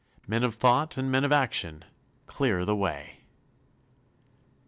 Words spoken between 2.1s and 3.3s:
Clear the way!